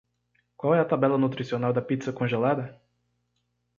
[0.57, 2.81] Qual é a tabela nutricional da pizza congelada?